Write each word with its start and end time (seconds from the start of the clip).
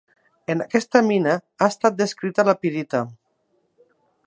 En 0.53 0.63
aquesta 0.63 1.01
mina 1.09 1.35
ha 1.35 1.67
estat 1.75 2.01
descrita 2.01 2.47
la 2.49 2.57
pirita. 2.65 3.05